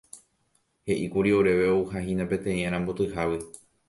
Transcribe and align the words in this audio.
He'íkuri 0.91 1.33
oréve 1.39 1.67
ouhahína 1.73 2.27
peteĩ 2.31 2.65
arambotyhágui. 2.71 3.39